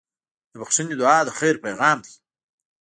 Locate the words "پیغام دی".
1.65-2.13